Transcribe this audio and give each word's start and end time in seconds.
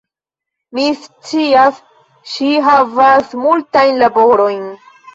Mi 0.77 0.85
scias, 1.01 1.77
ŝi 2.33 2.51
havas 2.71 3.33
multajn 3.47 4.05
laborojn 4.05 4.63